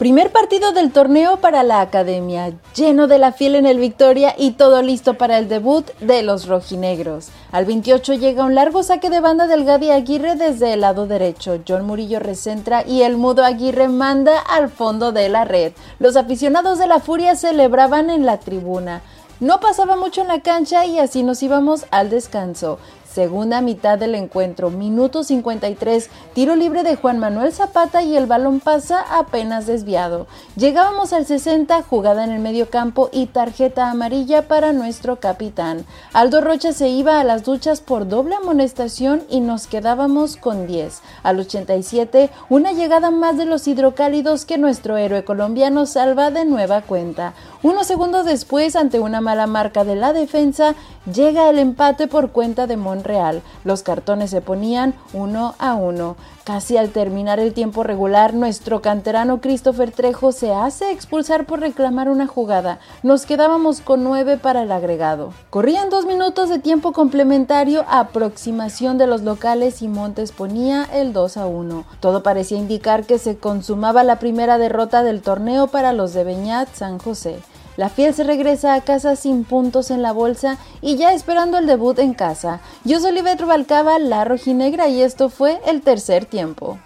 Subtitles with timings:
[0.00, 4.52] Primer partido del torneo para la academia, lleno de la fiel en el Victoria y
[4.52, 7.28] todo listo para el debut de los rojinegros.
[7.52, 11.60] Al 28 llega un largo saque de banda del Gaby Aguirre desde el lado derecho.
[11.68, 15.74] John Murillo recentra y el mudo Aguirre manda al fondo de la red.
[15.98, 19.02] Los aficionados de la Furia celebraban en la tribuna.
[19.40, 22.78] No pasaba mucho en la cancha y así nos íbamos al descanso.
[23.10, 28.60] Segunda mitad del encuentro, minuto 53, tiro libre de Juan Manuel Zapata y el balón
[28.60, 30.28] pasa apenas desviado.
[30.54, 35.86] Llegábamos al 60, jugada en el medio campo y tarjeta amarilla para nuestro capitán.
[36.12, 41.02] Aldo Rocha se iba a las duchas por doble amonestación y nos quedábamos con 10.
[41.24, 46.82] Al 87, una llegada más de los hidrocálidos que nuestro héroe colombiano salva de nueva
[46.82, 47.34] cuenta.
[47.64, 50.74] Unos segundos después, ante una mala marca de la defensa,
[51.14, 53.42] llega el empate por cuenta de Monreal.
[53.62, 56.16] Los cartones se ponían uno a uno.
[56.42, 62.08] Casi al terminar el tiempo regular, nuestro canterano Christopher Trejo se hace expulsar por reclamar
[62.08, 62.80] una jugada.
[63.04, 65.32] Nos quedábamos con nueve para el agregado.
[65.50, 71.36] Corrían dos minutos de tiempo complementario, aproximación de los locales y Montes ponía el 2
[71.36, 71.84] a 1.
[72.00, 76.74] Todo parecía indicar que se consumaba la primera derrota del torneo para los de Beñat
[76.74, 77.38] San José.
[77.76, 81.66] La fiel se regresa a casa sin puntos en la bolsa y ya esperando el
[81.66, 82.60] debut en casa.
[82.84, 86.78] Yo soy Rubalcaba, la rojinegra, y esto fue el tercer tiempo.